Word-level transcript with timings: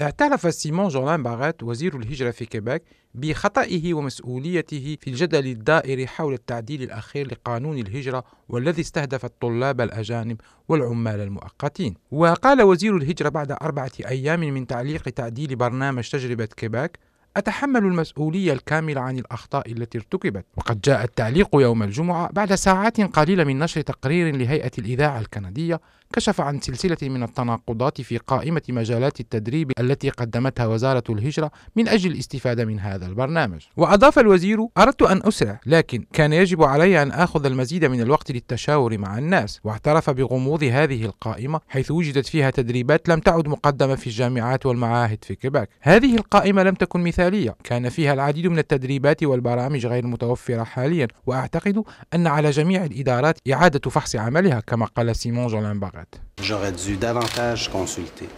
اعترف 0.00 0.54
سيمون 0.54 0.88
جولان 0.88 1.22
باغات 1.22 1.62
وزير 1.62 1.96
الهجرة 1.96 2.30
في 2.30 2.46
كيباك 2.46 2.82
بخطئه 3.14 3.94
ومسؤوليته 3.94 4.96
في 5.00 5.10
الجدل 5.10 5.46
الدائر 5.46 6.06
حول 6.06 6.34
التعديل 6.34 6.82
الأخير 6.82 7.26
لقانون 7.26 7.78
الهجرة 7.78 8.24
والذي 8.48 8.80
استهدف 8.80 9.24
الطلاب 9.24 9.80
الأجانب 9.80 10.40
والعمال 10.68 11.20
المؤقتين. 11.20 11.94
وقال 12.10 12.62
وزير 12.62 12.96
الهجرة 12.96 13.28
بعد 13.28 13.52
أربعة 13.52 13.90
أيام 14.06 14.40
من 14.40 14.66
تعليق 14.66 15.02
تعديل 15.02 15.56
برنامج 15.56 16.08
تجربة 16.08 16.48
كيباك 16.56 16.98
أتحمل 17.36 17.84
المسؤولية 17.84 18.52
الكاملة 18.52 19.00
عن 19.00 19.18
الأخطاء 19.18 19.72
التي 19.72 19.98
ارتكبت. 19.98 20.44
وقد 20.56 20.80
جاء 20.80 21.04
التعليق 21.04 21.48
يوم 21.54 21.82
الجمعة 21.82 22.30
بعد 22.32 22.54
ساعات 22.54 23.00
قليلة 23.00 23.44
من 23.44 23.58
نشر 23.58 23.80
تقرير 23.80 24.36
لهيئة 24.36 24.70
الإذاعة 24.78 25.20
الكندية 25.20 25.80
كشف 26.12 26.40
عن 26.40 26.60
سلسلة 26.60 26.96
من 27.02 27.22
التناقضات 27.22 28.00
في 28.00 28.18
قائمة 28.18 28.62
مجالات 28.68 29.20
التدريب 29.20 29.72
التي 29.80 30.10
قدمتها 30.10 30.66
وزارة 30.66 31.02
الهجرة 31.10 31.50
من 31.76 31.88
أجل 31.88 32.12
الاستفادة 32.12 32.64
من 32.64 32.80
هذا 32.80 33.06
البرنامج. 33.06 33.60
وأضاف 33.76 34.18
الوزير 34.18 34.66
أردت 34.78 35.02
أن 35.02 35.20
أسرع 35.24 35.60
لكن 35.66 36.04
كان 36.12 36.32
يجب 36.32 36.62
علي 36.62 37.02
أن 37.02 37.10
آخذ 37.10 37.46
المزيد 37.46 37.84
من 37.84 38.00
الوقت 38.00 38.30
للتشاور 38.32 38.98
مع 38.98 39.18
الناس 39.18 39.60
واعترف 39.64 40.10
بغموض 40.10 40.64
هذه 40.64 41.04
القائمة 41.04 41.60
حيث 41.68 41.90
وجدت 41.90 42.26
فيها 42.26 42.50
تدريبات 42.50 43.08
لم 43.08 43.20
تعد 43.20 43.48
مقدمة 43.48 43.94
في 43.94 44.06
الجامعات 44.06 44.66
والمعاهد 44.66 45.24
في 45.24 45.34
كيباك. 45.34 45.68
هذه 45.80 46.14
القائمة 46.16 46.62
لم 46.62 46.74
تكن 46.74 47.00
مثالية 47.00 47.56
كان 47.64 47.88
فيها 47.88 48.12
العديد 48.12 48.46
من 48.46 48.58
التدريبات 48.58 49.22
والبرامج 49.22 49.86
غير 49.86 50.06
متوفرة 50.06 50.64
حاليا 50.64 51.08
وأعتقد 51.26 51.82
أن 52.14 52.26
على 52.26 52.50
جميع 52.50 52.84
الإدارات 52.84 53.38
إعادة 53.52 53.90
فحص 53.90 54.16
عملها 54.16 54.60
كما 54.60 54.86
قال 54.86 55.16
سيمون 55.16 55.46
جولان 55.46 55.80
باغ 56.00 56.20
J'aurais 56.48 56.72
dû 56.72 56.96
davantage 56.96 57.70
consulter 57.70 58.28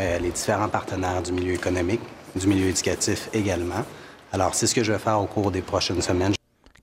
euh, 0.00 0.18
les 0.18 0.30
différents 0.30 0.68
partenaires 0.68 1.22
du 1.22 1.32
milieu 1.32 1.54
économique, 1.54 2.00
du 2.36 2.46
milieu 2.46 2.68
éducatif 2.68 3.20
également. 3.32 3.84
Alors, 4.32 4.54
c'est 4.54 4.66
ce 4.66 4.74
que 4.74 4.84
je 4.84 4.92
vais 4.92 4.98
faire 4.98 5.20
au 5.20 5.26
cours 5.26 5.50
des 5.50 5.62
prochaines 5.62 6.02
semaines. 6.02 6.34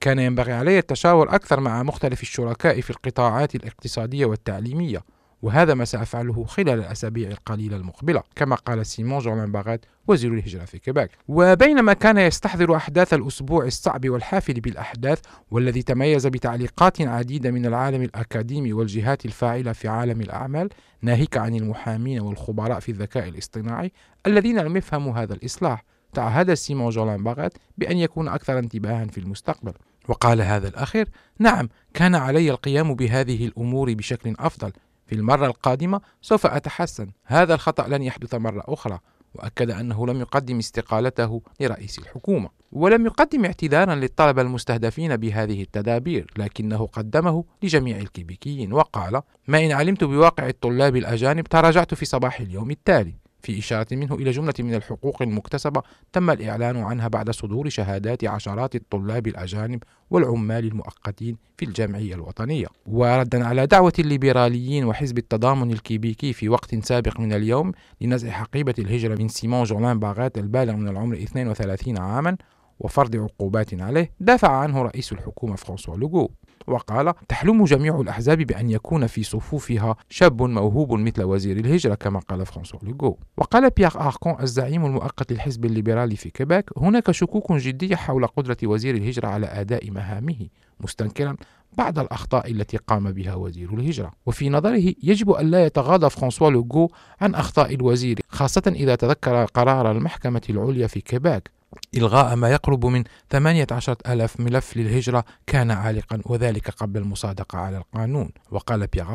كان 0.02 0.20
ينبغي 0.20 0.54
علي 0.54 0.80
التشاور 0.80 1.36
أكثر 1.36 1.60
مع 1.60 1.84
مختلف 1.84 2.22
الشركاء 2.22 2.82
في 2.82 2.90
القطاعات 2.90 3.56
الاقتصادية 3.56 4.26
والتعليمية 4.26 5.04
وهذا 5.42 5.74
ما 5.74 5.86
سأفعله 5.86 6.44
خلال 6.44 6.80
الأسابيع 6.80 7.30
القليلة 7.30 7.78
المقبلة 7.78 8.24
كما 8.36 8.56
قال 8.56 8.86
سيمون 8.86 9.20
جولان 9.20 9.52
باغات 9.52 9.86
وزير 10.08 10.34
الهجرة 10.34 10.66
في 10.66 10.80
كيباك. 10.80 11.12
وبينما 11.28 11.94
كان 11.94 12.18
يستحضر 12.18 12.76
أحداث 12.76 13.14
الأسبوع 13.14 13.66
الصعب 13.66 14.10
والحافل 14.10 14.54
بالأحداث 14.54 15.20
والذي 15.52 15.82
تميز 15.82 16.28
بتعليقات 16.28 17.02
عديدة 17.02 17.52
من 17.52 17.66
العالم 17.66 18.02
الأكاديمي 18.02 18.74
والجهات 18.74 19.26
الفاعلة 19.26 19.72
في 19.72 19.88
عالم 19.88 20.22
الأعمال 20.22 20.70
ناهيك 21.02 21.38
عن 21.38 21.56
المحامين 21.56 22.20
والخبراء 22.20 22.80
في 22.80 22.92
الذكاء 22.92 23.30
الاصطناعي 23.30 23.92
الذين 24.28 24.60
لم 24.60 24.78
يفهموا 24.78 25.14
هذا 25.14 25.34
الإصلاح. 25.34 25.84
تعهد 26.14 26.54
سيمون 26.54 26.90
جولان 26.90 27.24
باغات 27.24 27.54
بأن 27.78 27.98
يكون 27.98 28.28
أكثر 28.28 28.60
انتباها 28.60 29.06
في 29.06 29.18
المستقبل. 29.18 29.74
وقال 30.08 30.42
هذا 30.42 30.68
الأخير 30.68 31.10
نعم 31.40 31.70
كان 31.94 32.16
علي 32.16 32.52
القيام 32.52 32.94
بهذه 32.94 33.46
الأمور 33.46 33.94
بشكل 33.94 34.36
أفضل 34.40 34.72
في 35.10 35.16
المرة 35.16 35.46
القادمة 35.46 36.02
سوف 36.22 36.46
أتحسن. 36.46 37.12
هذا 37.26 37.54
الخطأ 37.54 37.88
لن 37.88 38.04
يحدث 38.04 38.36
مرة 38.36 38.64
أخرى 38.68 39.00
وأكد 39.36 39.72
أنه 39.72 40.08
لم 40.08 40.20
يقدم 40.20 40.58
استقالته 40.58 41.42
لرئيس 41.60 42.00
الحكومة 42.00 42.50
ولم 42.72 43.06
يقدم 43.06 43.46
اعتذارا 43.46 43.96
للطلبة 43.96 44.42
المستهدفين 44.42 45.18
بهذه 45.18 45.62
التدابير 45.62 46.34
لكنه 46.38 46.88
قدمه 46.88 47.44
لجميع 47.64 47.98
الكيبيكيين 47.98 48.74
وقال 48.74 49.22
ما 49.48 49.66
إن 49.66 49.72
علمت 49.72 50.04
بواقع 50.04 50.48
الطلاب 50.48 50.96
الأجانب 50.96 51.48
تراجعت 51.48 51.94
في 51.94 52.06
صباح 52.06 52.40
اليوم 52.40 52.72
التالي. 52.72 53.14
في 53.42 53.60
إشارة 53.60 53.88
منه 53.92 54.16
إلى 54.16 54.32
جملة 54.32 54.54
من 54.60 54.74
الحقوق 54.76 55.22
المكتسبة 55.22 55.82
تم 56.14 56.30
الإعلان 56.30 56.78
عنها 56.78 57.08
بعد 57.08 57.32
صدور 57.32 57.70
شهادات 57.70 58.24
عشرات 58.26 58.76
الطلاب 58.76 59.28
الأجانب 59.28 59.84
والعمال 60.10 60.66
المؤقتين 60.66 61.38
في 61.58 61.66
الجمعية 61.66 62.16
الوطنية. 62.16 62.68
وردا 62.86 63.46
على 63.46 63.68
دعوة 63.68 63.94
الليبراليين 64.00 64.86
وحزب 64.86 65.18
التضامن 65.18 65.72
الكيبيكي 65.72 66.34
في 66.34 66.50
وقت 66.50 66.76
سابق 66.76 67.20
من 67.20 67.34
اليوم 67.34 67.72
لنزع 68.02 68.30
حقيبة 68.30 68.74
الهجرة 68.80 69.16
من 69.16 69.28
سيمون 69.28 69.64
جولان 69.64 70.00
باغات 70.00 70.38
البالغ 70.38 70.76
من 70.76 70.88
العمر 70.88 71.16
32 71.16 71.98
عاما 71.98 72.38
وفرض 72.80 73.16
عقوبات 73.16 73.82
عليه 73.82 74.12
دافع 74.20 74.52
عنه 74.52 74.82
رئيس 74.82 75.12
الحكومة 75.12 75.56
فرانسوا 75.56 75.98
لوغو. 75.98 76.32
وقال 76.70 77.14
تحلم 77.28 77.64
جميع 77.64 78.02
الأحزاب 78.02 78.38
بأن 78.38 78.70
يكون 78.70 79.08
في 79.08 79.24
صفوفها 79.24 79.96
شاب 80.10 80.42
موهوب 80.42 80.94
مثل 80.94 81.24
وزير 81.24 81.58
الهجرة 81.58 81.96
كما 81.96 82.20
قال 82.20 82.46
فرانسوا 82.46 82.80
لوغو 82.84 83.18
وقال 83.38 83.70
بيير 83.70 84.02
أركون 84.02 84.36
الزعيم 84.42 84.86
المؤقت 84.86 85.32
للحزب 85.32 85.66
الليبرالي 85.66 86.16
في 86.16 86.30
كيباك 86.30 86.70
هناك 86.78 87.12
شكوك 87.12 87.52
جدية 87.52 87.96
حول 87.96 88.28
قدرة 88.28 88.58
وزير 88.64 88.96
الهجرة 88.96 89.28
على 89.28 89.46
أداء 89.46 89.92
مهامه 89.92 90.48
مستنكرا 90.80 91.36
بعض 91.78 92.00
الأخطاء 92.00 92.52
التي 92.52 92.78
قام 92.78 93.12
بها 93.12 93.36
وزير 93.36 93.74
الهجرة. 93.74 94.12
وفي 94.26 94.50
نظره 94.50 94.94
يجب 95.04 95.32
أن 95.32 95.52
لا 95.52 95.66
يتغاضى 95.66 96.10
فرانسوا 96.10 96.50
لوغو 96.50 96.92
عن 97.22 97.36
أخطاء 97.36 97.76
الوزير 97.76 98.20
خاصة 98.30 98.74
إذا 98.76 98.96
تذكر 98.96 99.46
قرار 99.46 99.92
المحكمة 99.92 100.42
العليا 100.50 100.88
في 100.88 101.02
كيباك 101.02 101.52
إلغاء 101.96 102.36
ما 102.36 102.50
يقرب 102.50 102.86
من 102.86 103.04
18 103.30 103.98
ألف 104.08 104.40
ملف 104.40 104.78
للهجرة 104.78 105.26
كان 105.48 105.72
عالقا 105.72 106.22
وذلك 106.26 106.70
قبل 106.70 107.02
المصادقة 107.02 107.58
على 107.58 107.78
القانون. 107.78 108.32
وقال 108.52 108.88
بيير 108.88 109.06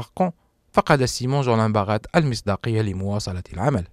فقد 0.72 1.04
سيمون 1.04 1.40
جولان 1.40 1.72
باغات 1.72 2.06
المصداقية 2.16 2.82
لمواصلة 2.82 3.42
العمل. 3.52 3.84